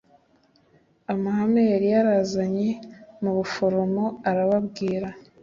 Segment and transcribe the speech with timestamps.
[1.13, 2.69] amahame yari yabazanye
[3.21, 4.05] mubuforomo.
[4.29, 5.07] arababwira